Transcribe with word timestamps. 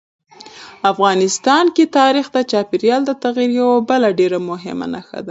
افغانستان 0.91 1.65
کې 1.75 1.83
تاریخ 1.99 2.25
د 2.33 2.37
چاپېریال 2.51 3.01
د 3.05 3.11
تغیر 3.23 3.49
یوه 3.59 3.75
بله 3.89 4.09
ډېره 4.19 4.39
مهمه 4.49 4.85
نښه 4.93 5.19
ده. 5.25 5.29